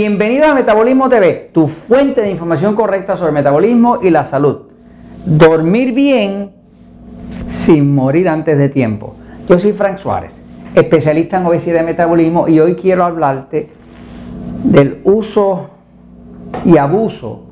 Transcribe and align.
Bienvenido 0.00 0.44
a 0.44 0.54
Metabolismo 0.54 1.08
TV, 1.08 1.50
tu 1.52 1.66
fuente 1.66 2.20
de 2.20 2.30
información 2.30 2.76
correcta 2.76 3.16
sobre 3.16 3.32
metabolismo 3.32 3.98
y 4.00 4.10
la 4.10 4.22
salud. 4.22 4.58
Dormir 5.24 5.92
bien 5.92 6.52
sin 7.48 7.96
morir 7.96 8.28
antes 8.28 8.56
de 8.58 8.68
tiempo. 8.68 9.16
Yo 9.48 9.58
soy 9.58 9.72
Frank 9.72 9.98
Suárez, 9.98 10.30
especialista 10.76 11.38
en 11.38 11.46
obesidad 11.46 11.82
y 11.82 11.86
metabolismo 11.86 12.46
y 12.46 12.60
hoy 12.60 12.76
quiero 12.76 13.04
hablarte 13.04 13.70
del 14.62 15.00
uso 15.02 15.70
y 16.64 16.76
abuso 16.76 17.46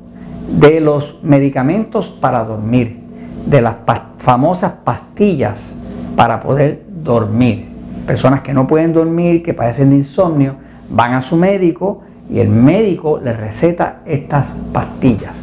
de 0.49 0.79
los 0.79 1.21
medicamentos 1.23 2.07
para 2.07 2.45
dormir, 2.45 2.97
de 3.45 3.61
las 3.61 3.75
famosas 4.19 4.71
pastillas 4.85 5.59
para 6.15 6.39
poder 6.39 6.81
dormir. 7.03 7.67
Personas 8.05 8.39
que 8.39 8.53
no 8.53 8.67
pueden 8.67 8.93
dormir, 8.93 9.43
que 9.43 9.53
padecen 9.53 9.89
de 9.89 9.97
insomnio, 9.97 10.55
van 10.89 11.13
a 11.13 11.19
su 11.19 11.35
médico 11.35 12.03
y 12.29 12.39
el 12.39 12.49
médico 12.49 13.19
le 13.23 13.33
receta 13.33 14.01
estas 14.05 14.49
pastillas. 14.73 15.35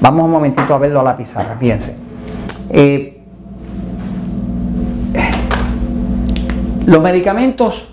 Vamos 0.00 0.24
un 0.26 0.30
momentito 0.30 0.72
a 0.74 0.78
verlo 0.78 1.00
a 1.00 1.02
la 1.02 1.16
pizarra, 1.16 1.56
fíjense. 1.56 1.96
Eh, 2.70 3.20
los 6.86 7.02
medicamentos, 7.02 7.88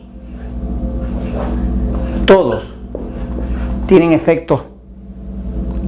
todos, 2.25 2.71
tienen 3.87 4.11
efectos 4.11 4.65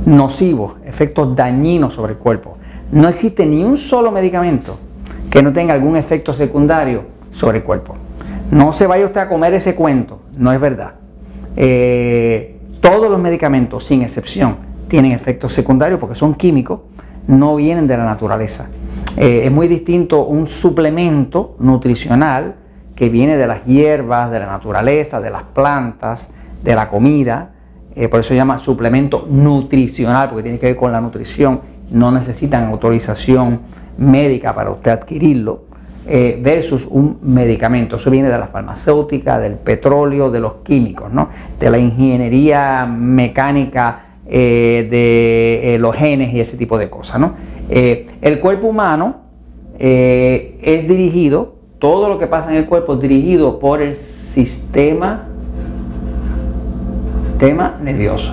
nocivos, 0.06 0.76
efectos 0.86 1.36
dañinos 1.36 1.94
sobre 1.94 2.14
el 2.14 2.18
cuerpo. 2.18 2.58
No 2.92 3.08
existe 3.08 3.46
ni 3.46 3.64
un 3.64 3.78
solo 3.78 4.12
medicamento 4.12 4.78
que 5.30 5.44
no 5.44 5.52
tenga 5.54 5.74
algún 5.74 5.98
efecto 5.98 6.34
secundario 6.34 7.04
sobre 7.32 7.60
el 7.60 7.64
cuerpo. 7.64 7.96
No 8.50 8.72
se 8.72 8.88
vaya 8.88 9.06
usted 9.06 9.22
a 9.22 9.30
comer 9.30 9.54
ese 9.54 9.76
cuento, 9.76 10.22
no 10.38 10.52
es 10.54 10.60
verdad. 10.60 10.94
Eh, 11.56 12.57
todos 12.82 13.10
los 13.10 13.20
medicamentos, 13.20 13.86
sin 13.86 14.02
excepción, 14.02 14.58
tienen 14.88 15.12
efectos 15.12 15.54
secundarios 15.54 16.00
porque 16.00 16.16
son 16.16 16.36
químicos, 16.36 16.82
no 17.28 17.56
vienen 17.56 17.88
de 17.88 17.98
la 17.98 18.04
naturaleza. 18.04 18.70
Eh, 19.18 19.42
es 19.46 19.52
muy 19.52 19.68
distinto 19.68 20.26
un 20.26 20.48
suplemento 20.48 21.56
nutricional 21.60 22.56
que 22.96 23.10
viene 23.10 23.38
de 23.38 23.48
las 23.48 23.66
hierbas, 23.66 24.32
de 24.32 24.40
la 24.40 24.48
naturaleza, 24.48 25.22
de 25.22 25.30
las 25.30 25.44
plantas, 25.44 26.30
de 26.64 26.76
la 26.76 26.90
comida. 26.90 27.52
Eh, 27.96 28.08
por 28.08 28.20
eso 28.20 28.30
se 28.30 28.36
llama 28.36 28.60
suplemento 28.60 29.28
nutricional, 29.30 30.30
porque 30.30 30.44
tiene 30.44 30.60
que 30.60 30.68
ver 30.68 30.76
con 30.76 30.92
la 30.92 31.02
nutrición. 31.02 31.62
No 31.92 32.12
necesitan 32.12 32.66
autorización 32.66 33.62
médica 33.98 34.54
para 34.54 34.72
usted 34.72 34.92
adquirirlo. 34.92 35.67
Eh, 36.10 36.40
versus 36.42 36.88
un 36.90 37.18
medicamento. 37.22 37.98
Eso 37.98 38.10
viene 38.10 38.30
de 38.30 38.38
la 38.38 38.48
farmacéutica, 38.48 39.40
del 39.40 39.56
petróleo, 39.56 40.32
de 40.32 40.40
los 40.40 40.54
químicos, 40.64 41.12
¿no? 41.12 41.28
de 41.60 41.70
la 41.70 41.78
ingeniería 41.78 42.86
mecánica 42.86 44.06
eh, 44.26 44.88
de 44.90 45.76
eh, 45.76 45.78
los 45.78 45.94
genes 45.98 46.34
y 46.34 46.40
ese 46.40 46.56
tipo 46.56 46.78
de 46.78 46.90
cosas. 46.90 47.20
¿no? 47.20 47.34
el 47.70 48.40
cuerpo 48.40 48.68
humano 48.68 49.18
es 49.78 50.88
dirigido, 50.88 51.56
todo 51.78 52.08
lo 52.08 52.18
que 52.18 52.28
pasa 52.28 52.52
en 52.52 52.56
el 52.56 52.66
cuerpo 52.66 52.94
es 52.94 53.02
dirigido 53.02 53.60
por 53.60 53.82
el 53.82 53.94
sistema, 53.94 55.28
sistema 57.32 57.78
nervioso. 57.84 58.32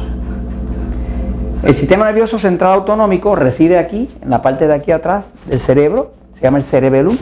El 1.64 1.74
sistema 1.74 2.04
nervioso 2.04 2.38
central 2.38 2.74
autonómico 2.74 3.34
reside 3.34 3.76
aquí, 3.76 4.08
en 4.22 4.30
la 4.30 4.40
parte 4.42 4.68
de 4.68 4.74
aquí 4.74 4.92
atrás 4.92 5.24
del 5.48 5.58
cerebro, 5.58 6.12
se 6.34 6.42
llama 6.42 6.58
el 6.58 6.64
cerebellum 6.64 7.16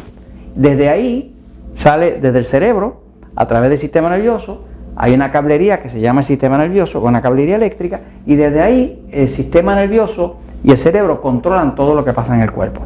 desde 0.55 0.89
ahí 0.89 1.35
sale 1.75 2.19
desde 2.21 2.39
el 2.39 2.45
cerebro, 2.45 3.03
a 3.35 3.47
través 3.47 3.71
del 3.71 3.79
sistema 3.79 4.11
nervioso, 4.11 4.65
hay 4.95 5.15
una 5.15 5.33
cablería 5.33 5.81
que 5.81 5.89
se 5.89 6.01
llama 6.01 6.21
el 6.21 6.27
sistema 6.27 6.59
nervioso, 6.59 7.01
con 7.01 7.11
una 7.11 7.23
cablería 7.23 7.57
eléctrica, 7.57 8.01
y 8.27 8.37
desde 8.37 8.61
ahí 8.61 9.03
el 9.11 9.29
sistema 9.29 9.75
nervioso 9.75 10.37
y 10.63 10.71
el 10.71 10.79
cerebro 10.79 11.21
controlan 11.21 11.75
todo 11.75 11.95
lo 11.95 12.05
que 12.05 12.13
pasa 12.13 12.35
en 12.35 12.43
el 12.43 12.53
cuerpo. 12.53 12.83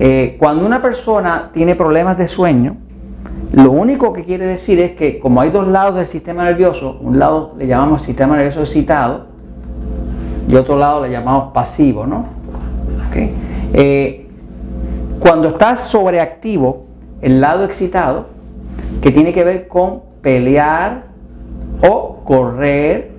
Eh, 0.00 0.36
cuando 0.38 0.64
una 0.64 0.80
persona 0.80 1.50
tiene 1.52 1.74
problemas 1.74 2.16
de 2.18 2.26
sueño, 2.28 2.76
lo 3.52 3.72
único 3.72 4.12
que 4.12 4.24
quiere 4.24 4.46
decir 4.46 4.78
es 4.80 4.92
que 4.92 5.18
como 5.18 5.40
hay 5.40 5.50
dos 5.50 5.66
lados 5.66 5.96
del 5.96 6.06
sistema 6.06 6.44
nervioso, 6.44 6.98
un 7.00 7.18
lado 7.18 7.54
le 7.58 7.66
llamamos 7.66 8.02
sistema 8.02 8.36
nervioso 8.36 8.60
excitado 8.60 9.26
y 10.48 10.54
otro 10.54 10.76
lado 10.76 11.02
le 11.02 11.10
llamamos 11.10 11.52
pasivo, 11.52 12.06
¿no? 12.06 12.26
Eh, 13.74 14.27
cuando 15.18 15.48
estás 15.48 15.80
sobreactivo, 15.80 16.84
el 17.20 17.40
lado 17.40 17.64
excitado, 17.64 18.26
que 19.02 19.10
tiene 19.10 19.32
que 19.32 19.44
ver 19.44 19.68
con 19.68 20.02
pelear 20.22 21.04
o 21.82 22.20
correr, 22.24 23.10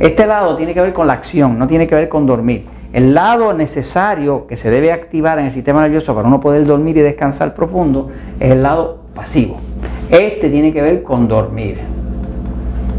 este 0.00 0.26
lado 0.26 0.56
tiene 0.56 0.74
que 0.74 0.80
ver 0.80 0.92
con 0.92 1.06
la 1.06 1.14
acción, 1.14 1.58
no 1.58 1.66
tiene 1.66 1.86
que 1.86 1.94
ver 1.94 2.08
con 2.08 2.26
dormir. 2.26 2.66
El 2.92 3.14
lado 3.14 3.52
necesario 3.52 4.46
que 4.46 4.56
se 4.56 4.70
debe 4.70 4.92
activar 4.92 5.38
en 5.38 5.46
el 5.46 5.52
sistema 5.52 5.82
nervioso 5.82 6.14
para 6.14 6.26
uno 6.26 6.40
poder 6.40 6.64
dormir 6.64 6.96
y 6.96 7.00
descansar 7.00 7.52
profundo 7.52 8.10
es 8.40 8.52
el 8.52 8.62
lado 8.62 9.00
pasivo. 9.14 9.58
Este 10.10 10.48
tiene 10.48 10.72
que 10.72 10.80
ver 10.80 11.02
con 11.02 11.28
dormir, 11.28 11.78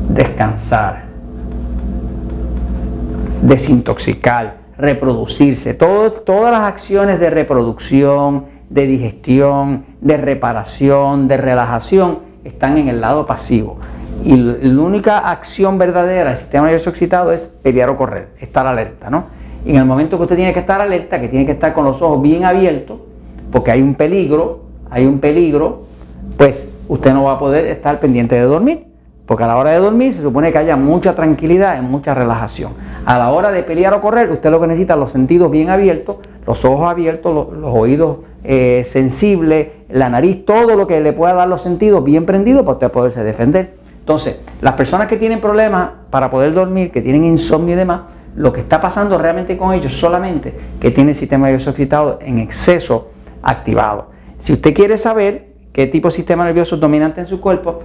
descansar, 0.09 1.06
desintoxicar, 3.41 4.58
reproducirse. 4.79 5.73
todas 5.73 6.51
las 6.51 6.62
acciones 6.62 7.19
de 7.19 7.29
reproducción, 7.29 8.45
de 8.69 8.88
digestión, 8.88 9.85
de 10.00 10.17
reparación, 10.17 11.28
de 11.28 11.38
relajación, 11.38 12.19
están 12.44 12.78
en 12.78 12.88
el 12.88 13.01
lado 13.01 13.25
pasivo. 13.25 13.78
Y 14.23 14.35
la 14.35 14.81
única 14.81 15.19
acción 15.19 15.78
verdadera 15.78 16.29
del 16.29 16.38
sistema 16.38 16.66
nervioso 16.66 16.90
excitado 16.90 17.31
es 17.31 17.45
pelear 17.62 17.90
o 17.90 17.97
correr, 17.97 18.29
estar 18.40 18.66
alerta, 18.66 19.09
¿no? 19.09 19.25
Y 19.66 19.72
en 19.72 19.78
el 19.78 19.85
momento 19.85 20.17
que 20.17 20.23
usted 20.23 20.35
tiene 20.38 20.53
que 20.53 20.59
estar 20.59 20.79
alerta, 20.79 21.19
que 21.19 21.28
tiene 21.28 21.46
que 21.46 21.51
estar 21.51 21.73
con 21.73 21.84
los 21.84 22.01
ojos 22.01 22.22
bien 22.22 22.46
abiertos, 22.46 23.00
porque 23.51 23.72
hay 23.72 23.81
un 23.81 23.96
peligro, 23.96 24.61
hay 24.90 25.06
un 25.06 25.19
peligro, 25.19 25.84
pues 26.38 26.72
usted 26.88 27.13
no 27.13 27.25
va 27.25 27.34
a 27.34 27.40
poder 27.40 27.66
estar 27.67 28.00
pendiente 28.00 28.35
de 28.35 28.41
dormir. 28.41 28.88
Porque 29.29 29.44
a 29.44 29.47
la 29.47 29.57
hora 29.57 29.69
de 29.69 29.78
dormir 29.78 30.12
se 30.12 30.23
supone 30.23 30.51
que 30.51 30.57
haya 30.57 30.75
mucha 30.75 31.13
tranquilidad 31.13 31.78
y 31.78 31.85
mucha 31.85 32.16
relajación. 32.16 32.72
A 33.06 33.19
la 33.19 33.29
hora 33.29 33.51
de 33.51 33.62
pelear 33.62 33.94
o 33.94 34.01
correr, 34.01 34.31
usted 34.31 34.50
lo 34.50 34.59
que 34.59 34.66
necesita 34.66 34.95
es 34.95 35.00
los 35.00 35.12
sentidos 35.12 35.51
bien 35.51 35.69
abiertos, 35.69 36.16
los 36.47 36.66
ojos 36.66 36.90
abiertos, 36.90 37.56
los, 37.56 37.72
oídos 37.72 38.17
eh, 38.44 38.81
sensibles, 38.84 39.67
la 39.88 40.09
nariz, 40.09 40.45
todo 40.45 40.75
lo 40.75 40.88
que 40.88 41.00
le 41.00 41.13
pueda 41.13 41.35
dar 41.35 41.47
los 41.47 41.62
sentidos 41.62 42.03
bien 42.03 42.25
prendidos 42.25 42.62
para 42.62 42.73
usted 42.73 42.90
poderse 42.90 43.23
defender. 43.23 43.75
Entonces, 44.00 44.40
las 44.62 44.73
personas 44.73 45.07
que 45.07 45.17
tienen 45.17 45.40
problemas 45.40 45.91
para 46.09 46.31
poder 46.31 46.51
dormir, 46.51 46.90
que 46.90 47.03
tienen 47.03 47.23
insomnio 47.23 47.75
y 47.75 47.78
demás, 47.78 48.01
lo 48.35 48.51
que 48.51 48.61
está 48.61 48.81
pasando 48.81 49.16
realmente 49.19 49.59
con 49.59 49.75
ellos 49.75 49.94
solamente 49.94 50.56
que 50.81 50.90
tienen 50.90 51.09
el 51.09 51.16
sistema 51.16 51.46
nervioso 51.46 51.69
excitado 51.69 52.17
en 52.23 52.40
exceso 52.40 53.09
activado. 53.44 54.07
Si 54.40 54.53
usted 54.53 54.73
quiere 54.73 54.97
saber 54.97 55.48
qué 55.79 55.88
tipo 55.88 56.09
de 56.09 56.13
sistema 56.13 56.44
nervioso 56.44 56.75
es 56.75 56.81
dominante 56.81 57.22
en 57.22 57.28
su 57.28 57.40
cuerpo, 57.40 57.79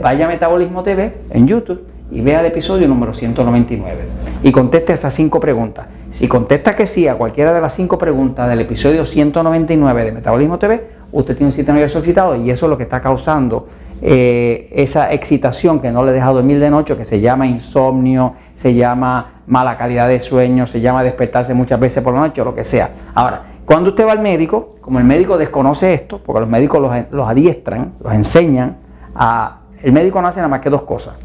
vaya 0.00 0.26
a 0.26 0.28
Metabolismo 0.28 0.84
TV 0.84 1.12
en 1.30 1.48
YouTube 1.48 1.84
y 2.08 2.20
vea 2.20 2.38
el 2.38 2.46
episodio 2.46 2.86
número 2.86 3.12
199 3.12 3.98
y 4.44 4.52
conteste 4.52 4.92
esas 4.92 5.12
cinco 5.12 5.40
preguntas. 5.40 5.86
Si 6.12 6.28
contesta 6.28 6.76
que 6.76 6.86
sí 6.86 7.08
a 7.08 7.16
cualquiera 7.16 7.52
de 7.52 7.60
las 7.60 7.74
cinco 7.74 7.98
preguntas 7.98 8.48
del 8.48 8.60
episodio 8.60 9.04
199 9.04 10.04
de 10.04 10.12
Metabolismo 10.12 10.56
TV, 10.60 10.88
usted 11.10 11.34
tiene 11.34 11.46
un 11.46 11.52
sistema 11.52 11.78
nervioso 11.78 11.98
excitado 11.98 12.36
y 12.36 12.48
eso 12.48 12.66
es 12.66 12.70
lo 12.70 12.76
que 12.76 12.84
está 12.84 13.00
causando 13.00 13.66
eh, 14.02 14.68
esa 14.70 15.12
excitación 15.12 15.80
que 15.80 15.90
no 15.90 16.04
le 16.04 16.12
deja 16.12 16.30
dormir 16.30 16.60
de 16.60 16.70
noche, 16.70 16.96
que 16.96 17.04
se 17.04 17.20
llama 17.20 17.44
insomnio, 17.44 18.34
se 18.54 18.72
llama 18.72 19.42
mala 19.48 19.76
calidad 19.76 20.06
de 20.06 20.20
sueño, 20.20 20.64
se 20.64 20.80
llama 20.80 21.02
despertarse 21.02 21.54
muchas 21.54 21.80
veces 21.80 22.04
por 22.04 22.14
la 22.14 22.20
noche 22.20 22.40
o 22.40 22.44
lo 22.44 22.54
que 22.54 22.62
sea. 22.62 22.90
Ahora, 23.14 23.55
cuando 23.66 23.90
usted 23.90 24.06
va 24.06 24.12
al 24.12 24.20
médico, 24.20 24.76
como 24.80 25.00
el 25.00 25.04
médico 25.04 25.36
desconoce 25.36 25.92
esto, 25.92 26.20
porque 26.24 26.40
los 26.40 26.48
médicos 26.48 26.80
los, 27.10 27.28
adiestran, 27.28 27.94
los 28.00 28.14
enseñan, 28.14 28.76
a, 29.12 29.58
el 29.82 29.92
médico 29.92 30.22
no 30.22 30.28
hace 30.28 30.38
nada 30.38 30.48
más 30.48 30.60
que 30.60 30.70
dos 30.70 30.82
cosas. 30.82 31.16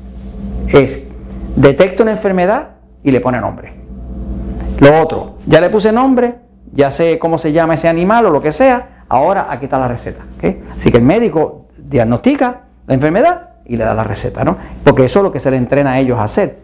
Es, 0.68 1.08
detecta 1.56 2.02
una 2.02 2.14
enfermedad 2.14 2.70
y 3.04 3.12
le 3.12 3.22
pone 3.22 3.40
nombre. 3.40 3.74
Lo 4.80 5.00
otro, 5.00 5.36
ya 5.46 5.62
le 5.62 5.70
puse 5.70 5.92
nombre, 5.92 6.36
ya 6.74 6.90
sé 6.90 7.20
cómo 7.20 7.38
se 7.38 7.52
llama 7.52 7.76
ese 7.76 7.88
animal 7.88 8.26
o 8.26 8.32
lo 8.32 8.42
que 8.42 8.52
sea, 8.52 9.04
ahora 9.08 9.46
aquí 9.52 9.66
está 9.66 9.78
la 9.78 9.88
receta. 9.88 10.24
Así 10.76 10.92
que 10.92 10.98
el 10.98 11.06
médico 11.06 11.68
diagnostica 11.78 12.62
la 12.88 12.96
enfermedad 12.96 13.50
y 13.66 13.78
le 13.78 13.84
da 13.84 13.94
la 13.94 14.04
receta, 14.04 14.44
¿no? 14.44 14.58
Porque 14.84 15.04
eso 15.04 15.20
es 15.20 15.24
lo 15.24 15.32
que 15.32 15.40
se 15.40 15.52
le 15.52 15.58
entrena 15.58 15.92
a 15.92 16.00
ellos 16.00 16.18
a 16.18 16.24
hacer. 16.24 16.58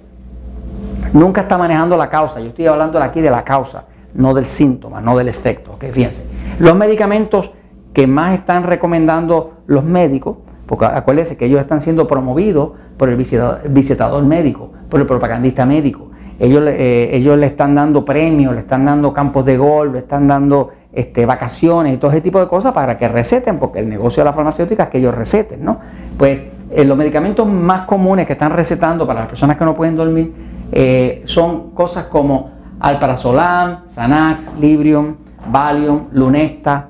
Nunca 1.14 1.42
está 1.42 1.56
manejando 1.56 1.96
la 1.96 2.10
causa, 2.10 2.40
yo 2.40 2.48
estoy 2.48 2.66
hablando 2.66 3.00
aquí 3.00 3.22
de 3.22 3.30
la 3.30 3.44
causa 3.44 3.84
no 4.14 4.34
del 4.34 4.48
síntoma, 4.48 5.02
no 5.02 5.18
del 5.18 5.28
efecto. 5.28 5.74
¿okay? 5.74 5.92
Fíjense, 5.92 6.26
los 6.60 6.76
medicamentos 6.76 7.52
que 7.94 8.08
más 8.08 8.34
están 8.38 8.64
recomendando 8.64 9.54
los 9.68 9.84
médicos, 9.84 10.38
porque 10.66 10.86
acuérdense 10.86 11.38
que 11.38 11.46
ellos 11.46 11.60
están 11.60 11.82
siendo 11.82 12.08
promovidos 12.08 12.72
por 12.98 13.10
el 13.10 13.16
visitador, 13.16 14.24
médico, 14.24 14.72
por 14.90 15.00
el 15.00 15.08
propagandista 15.08 15.66
médico. 15.66 16.10
Ellos, 16.40 16.64
eh, 16.68 17.10
ellos 17.14 17.40
le 17.40 17.48
están 17.48 17.74
dando 17.74 18.06
premios, 18.06 18.54
le 18.54 18.60
están 18.60 18.86
dando 18.86 19.14
campos 19.14 19.46
de 19.46 19.58
golf, 19.58 19.94
le 19.94 20.00
están 20.00 20.28
dando 20.28 20.70
este, 20.94 21.26
vacaciones 21.26 21.94
y 21.94 21.98
todo 21.98 22.12
ese 22.12 22.22
tipo 22.22 22.40
de 22.40 22.48
cosas 22.48 22.74
para 22.74 22.98
que 22.98 23.08
receten, 23.08 23.58
porque 23.58 23.80
el 23.80 23.90
negocio 23.90 24.22
de 24.22 24.26
la 24.26 24.34
farmacéutica 24.34 24.84
es 24.84 24.90
que 24.90 24.98
ellos 24.98 25.16
receten, 25.16 25.64
¿no? 25.64 25.80
Pues 26.18 26.42
eh, 26.70 26.84
los 26.84 26.98
medicamentos 26.98 27.48
más 27.48 27.82
comunes 27.82 28.28
que 28.28 28.34
están 28.34 28.52
recetando 28.52 29.08
para 29.08 29.22
las 29.22 29.30
personas 29.30 29.58
que 29.58 29.66
no 29.66 29.74
pueden 29.74 29.96
dormir 29.96 30.34
eh, 30.72 31.22
son 31.26 31.72
cosas 31.72 32.06
como 32.06 32.57
alprazolam, 32.80 33.86
Xanax, 33.94 34.46
Librium, 34.60 35.16
Valium, 35.50 36.08
Lunesta, 36.12 36.88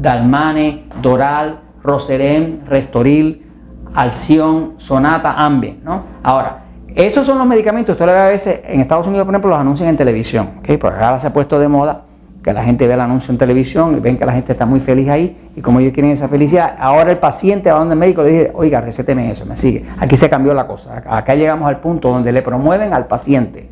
Dalmane, 0.00 0.84
Doral, 1.02 1.58
Roserem, 1.82 2.60
Restoril, 2.66 3.46
Alción, 3.94 4.74
Sonata, 4.76 5.32
Ambien. 5.32 5.80
¿no? 5.84 6.02
Ahora, 6.22 6.58
esos 6.94 7.26
son 7.26 7.38
los 7.38 7.46
medicamentos, 7.46 7.94
usted 7.94 8.06
lo 8.06 8.12
ve 8.12 8.18
a 8.18 8.28
veces 8.28 8.60
en 8.64 8.80
Estados 8.80 9.06
Unidos, 9.06 9.24
por 9.24 9.34
ejemplo, 9.34 9.50
los 9.50 9.60
anuncian 9.60 9.88
en 9.88 9.96
televisión, 9.96 10.50
¿okay? 10.58 10.76
porque 10.76 11.02
ahora 11.02 11.18
se 11.18 11.26
ha 11.28 11.32
puesto 11.32 11.58
de 11.58 11.68
moda 11.68 12.02
que 12.42 12.52
la 12.52 12.62
gente 12.62 12.86
ve 12.86 12.94
el 12.94 13.00
anuncio 13.00 13.32
en 13.32 13.38
televisión 13.38 13.96
y 13.96 14.00
ven 14.00 14.16
que 14.16 14.24
la 14.24 14.32
gente 14.32 14.52
está 14.52 14.64
muy 14.64 14.80
feliz 14.80 15.08
ahí 15.08 15.50
y 15.54 15.60
como 15.60 15.80
ellos 15.80 15.92
quieren 15.92 16.12
esa 16.12 16.28
felicidad, 16.28 16.76
ahora 16.78 17.10
el 17.10 17.18
paciente 17.18 17.70
va 17.70 17.78
donde 17.78 17.94
el 17.94 17.98
médico 17.98 18.22
le 18.22 18.30
dice, 18.30 18.52
oiga, 18.54 18.80
recéteme 18.80 19.30
eso, 19.30 19.44
me 19.44 19.54
sigue. 19.56 19.84
Aquí 19.98 20.16
se 20.16 20.30
cambió 20.30 20.54
la 20.54 20.66
cosa, 20.66 21.02
acá 21.06 21.34
llegamos 21.34 21.68
al 21.68 21.78
punto 21.80 22.10
donde 22.10 22.32
le 22.32 22.42
promueven 22.42 22.94
al 22.94 23.06
paciente. 23.06 23.68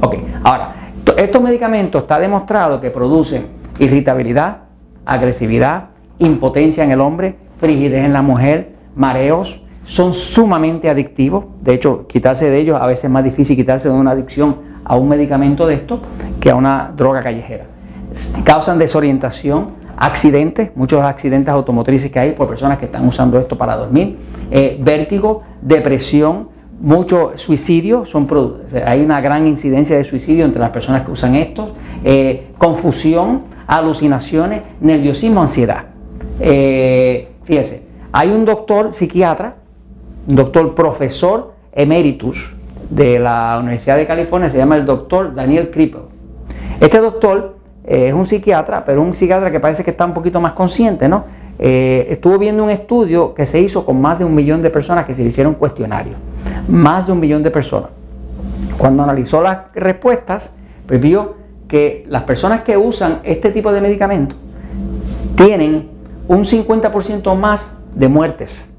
ok, 0.00 0.16
ahora, 0.44 0.72
estos 1.16 1.42
medicamentos 1.42 2.02
está 2.02 2.18
demostrado 2.18 2.80
que 2.80 2.90
producen 2.90 3.46
irritabilidad, 3.78 4.58
agresividad, 5.04 5.86
impotencia 6.18 6.84
en 6.84 6.90
el 6.90 7.00
hombre, 7.00 7.36
frigidez 7.58 8.04
en 8.04 8.12
la 8.12 8.22
mujer, 8.22 8.74
mareos, 8.96 9.60
son 9.84 10.14
sumamente 10.14 10.88
adictivos. 10.88 11.44
De 11.60 11.74
hecho, 11.74 12.06
quitarse 12.06 12.48
de 12.48 12.58
ellos 12.58 12.80
a 12.80 12.86
veces 12.86 13.04
es 13.04 13.10
más 13.10 13.24
difícil 13.24 13.56
quitarse 13.56 13.88
de 13.88 13.94
una 13.94 14.12
adicción 14.12 14.56
a 14.84 14.96
un 14.96 15.08
medicamento 15.08 15.66
de 15.66 15.74
esto 15.74 16.00
que 16.40 16.50
a 16.50 16.54
una 16.54 16.92
droga 16.96 17.20
callejera. 17.20 17.66
Causan 18.44 18.78
desorientación, 18.78 19.72
accidentes, 19.96 20.70
muchos 20.74 21.02
accidentes 21.02 21.52
automotrices 21.52 22.10
que 22.10 22.18
hay 22.18 22.32
por 22.32 22.46
personas 22.48 22.78
que 22.78 22.86
están 22.86 23.06
usando 23.06 23.38
esto 23.38 23.56
para 23.58 23.76
dormir, 23.76 24.18
eh, 24.50 24.78
vértigo, 24.80 25.42
depresión, 25.60 26.48
mucho 26.80 27.32
suicidio, 27.36 28.04
son, 28.04 28.28
hay 28.84 29.00
una 29.00 29.20
gran 29.20 29.46
incidencia 29.46 29.96
de 29.96 30.04
suicidio 30.04 30.44
entre 30.44 30.60
las 30.60 30.70
personas 30.70 31.02
que 31.04 31.12
usan 31.12 31.34
esto, 31.34 31.72
eh, 32.04 32.48
confusión, 32.58 33.42
alucinaciones, 33.66 34.62
nerviosismo, 34.80 35.40
ansiedad. 35.40 35.86
Eh, 36.40 37.28
fíjese, 37.44 37.86
hay 38.12 38.30
un 38.30 38.44
doctor 38.44 38.92
psiquiatra, 38.92 39.56
un 40.26 40.36
doctor 40.36 40.74
profesor 40.74 41.54
emeritus 41.72 42.52
de 42.90 43.18
la 43.18 43.58
Universidad 43.60 43.96
de 43.96 44.06
California, 44.06 44.50
se 44.50 44.58
llama 44.58 44.76
el 44.76 44.84
doctor 44.84 45.34
Daniel 45.34 45.70
Krippel. 45.70 46.02
Este 46.80 46.98
doctor 46.98 47.56
eh, 47.84 48.08
es 48.08 48.14
un 48.14 48.26
psiquiatra, 48.26 48.84
pero 48.84 49.02
un 49.02 49.12
psiquiatra 49.12 49.50
que 49.50 49.60
parece 49.60 49.84
que 49.84 49.90
está 49.90 50.04
un 50.04 50.14
poquito 50.14 50.40
más 50.40 50.52
consciente, 50.52 51.08
¿no? 51.08 51.24
Eh, 51.58 52.06
estuvo 52.10 52.36
viendo 52.38 52.64
un 52.64 52.70
estudio 52.70 53.32
que 53.32 53.46
se 53.46 53.60
hizo 53.60 53.86
con 53.86 54.00
más 54.00 54.18
de 54.18 54.24
un 54.24 54.34
millón 54.34 54.60
de 54.60 54.70
personas 54.70 55.04
que 55.04 55.14
se 55.14 55.22
le 55.22 55.28
hicieron 55.28 55.54
cuestionarios. 55.54 56.18
Más 56.68 57.06
de 57.06 57.12
un 57.12 57.20
millón 57.20 57.42
de 57.42 57.50
personas. 57.50 57.90
Cuando 58.78 59.02
analizó 59.02 59.42
las 59.42 59.72
respuestas, 59.74 60.52
pues 60.86 61.00
vio 61.00 61.34
que 61.68 62.04
las 62.08 62.22
personas 62.22 62.62
que 62.62 62.76
usan 62.76 63.20
este 63.24 63.50
tipo 63.50 63.72
de 63.72 63.80
medicamentos 63.80 64.38
tienen 65.36 65.90
un 66.28 66.44
50% 66.44 67.34
más 67.36 67.76
de 67.94 68.08
muertes. 68.08 68.70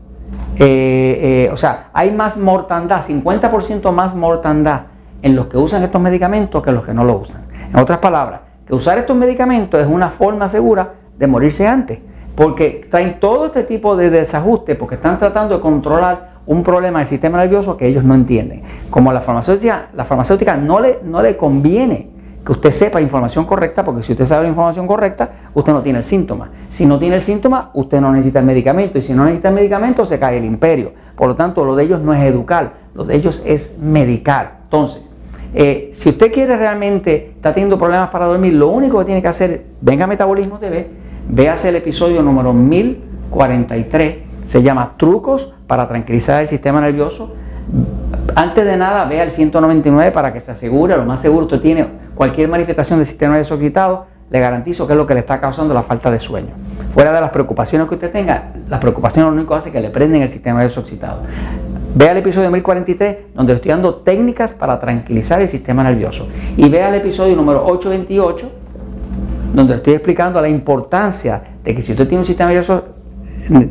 Eh, 0.57 1.49
o 1.51 1.57
sea, 1.57 1.89
hay 1.93 2.11
más 2.11 2.37
mortandad, 2.37 3.03
50% 3.03 3.91
más 3.91 4.15
mortandad 4.15 4.81
en 5.21 5.35
los 5.35 5.47
que 5.47 5.57
usan 5.57 5.83
estos 5.83 6.01
medicamentos 6.01 6.63
que 6.63 6.71
los 6.71 6.85
que 6.85 6.93
no 6.93 7.03
lo 7.03 7.17
usan. 7.17 7.41
En 7.73 7.79
otras 7.79 7.99
palabras, 7.99 8.41
que 8.65 8.73
usar 8.73 8.97
estos 8.97 9.15
medicamentos 9.15 9.79
es 9.79 9.87
una 9.87 10.09
forma 10.09 10.47
segura 10.47 10.93
de 11.17 11.27
morirse 11.27 11.67
antes, 11.67 11.99
porque 12.35 12.87
traen 12.89 13.19
todo 13.19 13.47
este 13.47 13.63
tipo 13.63 13.95
de 13.95 14.09
desajuste, 14.09 14.75
porque 14.75 14.95
están 14.95 15.17
tratando 15.17 15.55
de 15.55 15.61
controlar 15.61 16.34
un 16.47 16.63
problema 16.63 16.99
del 16.99 17.07
sistema 17.07 17.37
nervioso 17.39 17.77
que 17.77 17.87
ellos 17.87 18.03
no 18.03 18.13
entienden. 18.13 18.61
Como 18.89 19.11
la 19.11 19.21
farmacéutica, 19.21 19.89
la 19.93 20.05
farmacéutica 20.05 20.55
no 20.55 20.79
le, 20.79 20.99
no 21.03 21.21
le 21.21 21.35
conviene 21.35 22.15
que 22.45 22.51
usted 22.51 22.71
sepa 22.71 23.01
información 23.01 23.45
correcta, 23.45 23.83
porque 23.83 24.03
si 24.03 24.11
usted 24.11 24.25
sabe 24.25 24.43
la 24.43 24.49
información 24.49 24.85
correcta, 24.85 25.31
usted 25.55 25.73
no 25.73 25.81
tiene 25.81 25.99
el 25.99 26.05
síntoma. 26.05 26.51
Si 26.69 26.85
no 26.85 26.99
tiene 26.99 27.15
el 27.15 27.21
síntoma, 27.21 27.71
usted 27.73 27.99
no 27.99 28.11
necesita 28.11 28.39
el 28.39 28.45
medicamento, 28.45 28.99
y 28.99 29.01
si 29.01 29.13
no 29.13 29.23
necesita 29.23 29.49
el 29.49 29.55
medicamento, 29.55 30.05
se 30.05 30.19
cae 30.19 30.37
el 30.37 30.45
imperio. 30.45 30.91
Por 31.15 31.27
lo 31.27 31.35
tanto, 31.35 31.65
lo 31.65 31.75
de 31.75 31.85
ellos 31.85 32.01
no 32.01 32.13
es 32.13 32.21
educar, 32.23 32.73
lo 32.93 33.03
de 33.03 33.15
ellos 33.15 33.41
es 33.45 33.79
medicar. 33.79 34.59
Entonces, 34.65 35.01
eh, 35.55 35.91
si 35.95 36.09
usted 36.09 36.31
quiere 36.31 36.55
realmente, 36.55 37.31
está 37.35 37.51
teniendo 37.51 37.79
problemas 37.79 38.09
para 38.09 38.27
dormir, 38.27 38.53
lo 38.53 38.67
único 38.67 38.99
que 38.99 39.05
tiene 39.05 39.21
que 39.23 39.27
hacer, 39.27 39.65
venga 39.81 40.03
a 40.03 40.07
Metabolismo 40.07 40.59
TV, 40.59 40.87
véase 41.27 41.69
el 41.69 41.77
episodio 41.77 42.21
número 42.21 42.53
1043, 42.53 44.17
se 44.55 44.63
llama 44.63 44.93
Trucos 44.95 45.51
para 45.67 45.85
tranquilizar 45.85 46.39
el 46.39 46.47
sistema 46.47 46.79
nervioso. 46.79 47.33
Antes 48.35 48.63
de 48.63 48.77
nada, 48.77 49.03
vea 49.03 49.23
el 49.23 49.31
199 49.31 50.11
para 50.13 50.31
que 50.31 50.39
se 50.39 50.49
asegure, 50.49 50.95
lo 50.95 51.03
más 51.03 51.19
seguro 51.19 51.43
usted 51.43 51.59
tiene 51.59 51.85
cualquier 52.15 52.47
manifestación 52.47 52.99
del 52.99 53.05
sistema 53.05 53.31
nervioso 53.33 53.55
excitado, 53.55 54.05
le 54.29 54.39
garantizo 54.39 54.87
que 54.87 54.93
es 54.93 54.97
lo 54.97 55.05
que 55.05 55.13
le 55.13 55.19
está 55.19 55.41
causando 55.41 55.73
la 55.73 55.83
falta 55.83 56.09
de 56.09 56.19
sueño. 56.19 56.53
Fuera 56.93 57.11
de 57.11 57.19
las 57.19 57.31
preocupaciones 57.31 57.89
que 57.89 57.95
usted 57.95 58.13
tenga, 58.13 58.53
las 58.69 58.79
preocupaciones 58.79 59.29
lo 59.29 59.35
único 59.35 59.53
que 59.53 59.59
hace 59.59 59.69
es 59.69 59.73
que 59.73 59.81
le 59.81 59.89
prenden 59.89 60.21
el 60.21 60.29
sistema 60.29 60.59
nervioso 60.59 60.79
excitado. 60.79 61.23
Vea 61.93 62.13
el 62.13 62.17
episodio 62.19 62.49
1043, 62.49 63.17
donde 63.33 63.55
estoy 63.55 63.71
dando 63.71 63.95
técnicas 63.95 64.53
para 64.53 64.79
tranquilizar 64.79 65.41
el 65.41 65.49
sistema 65.49 65.83
nervioso. 65.83 66.29
Y 66.55 66.69
vea 66.69 66.87
el 66.87 66.95
episodio 66.95 67.35
número 67.35 67.61
828, 67.65 68.51
donde 69.53 69.75
estoy 69.75 69.95
explicando 69.95 70.39
la 70.39 70.47
importancia 70.47 71.43
de 71.61 71.75
que 71.75 71.81
si 71.81 71.91
usted 71.91 72.07
tiene 72.07 72.21
un 72.21 72.25
sistema 72.25 72.51
nervioso, 72.51 72.94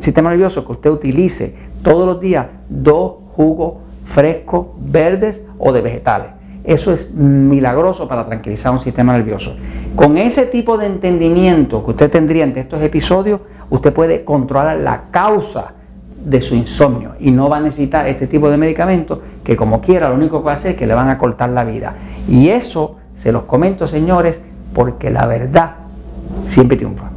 sistema 0.00 0.31
nervioso 0.31 0.65
que 0.65 0.73
usted 0.73 0.91
utilice 0.91 1.55
todos 1.82 2.06
los 2.06 2.21
días 2.21 2.47
dos 2.69 3.15
jugos 3.35 3.75
frescos, 4.05 4.69
verdes 4.79 5.44
o 5.59 5.73
de 5.73 5.81
vegetales. 5.81 6.29
Eso 6.65 6.93
es 6.93 7.12
milagroso 7.12 8.09
para 8.09 8.25
tranquilizar 8.25 8.73
un 8.73 8.81
sistema 8.81 9.12
nervioso. 9.12 9.55
Con 9.94 10.17
ese 10.17 10.47
tipo 10.47 10.79
de 10.79 10.87
entendimiento 10.87 11.85
que 11.85 11.91
usted 11.91 12.11
tendría 12.11 12.44
ante 12.44 12.61
estos 12.61 12.81
episodios, 12.82 13.41
usted 13.69 13.93
puede 13.93 14.25
controlar 14.25 14.79
la 14.79 15.05
causa 15.11 15.73
de 16.25 16.41
su 16.41 16.55
insomnio 16.55 17.12
y 17.20 17.31
no 17.31 17.50
va 17.50 17.59
a 17.59 17.61
necesitar 17.61 18.06
este 18.09 18.27
tipo 18.27 18.50
de 18.50 18.56
medicamentos 18.56 19.19
que 19.44 19.56
como 19.56 19.82
quiera 19.82 20.09
lo 20.09 20.15
único 20.15 20.41
que 20.41 20.47
va 20.47 20.53
a 20.53 20.55
hacer 20.55 20.70
es 20.73 20.77
que 20.79 20.87
le 20.87 20.94
van 20.94 21.11
a 21.11 21.19
cortar 21.19 21.50
la 21.50 21.65
vida. 21.65 21.94
Y 22.29 22.49
eso 22.49 22.96
se 23.15 23.31
los 23.31 23.43
comento 23.43 23.87
señores 23.87 24.41
porque 24.72 25.10
la 25.10 25.27
verdad 25.27 25.72
siempre 26.49 26.79
triunfa. 26.79 27.14